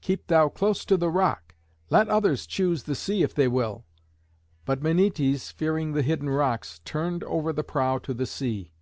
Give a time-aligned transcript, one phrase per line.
[0.00, 1.54] Keep thou close to the rock.
[1.88, 3.84] Let others choose the sea if they will."
[4.64, 8.72] But Menœtes, fearing the hidden rocks, turned ever the prow to the sea.